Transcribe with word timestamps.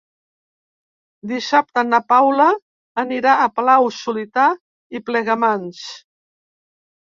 Dissabte 1.31 1.83
na 1.89 1.99
Paula 2.13 2.47
anirà 3.03 3.35
a 3.35 3.45
Palau-solità 3.59 4.47
i 4.97 5.03
Plegamans. 5.11 5.85